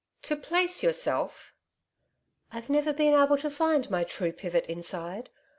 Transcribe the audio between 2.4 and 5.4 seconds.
'I've never been able to find my true pivot inside.